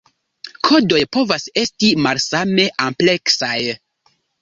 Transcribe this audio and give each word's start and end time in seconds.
Kodoj 0.67 1.01
povas 1.17 1.45
esti 1.65 1.93
malsame 2.07 2.69
ampleksaj. 2.89 3.57